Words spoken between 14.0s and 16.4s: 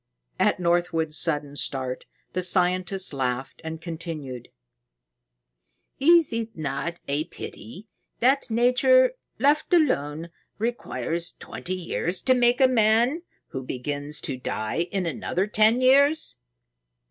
to die in another ten years?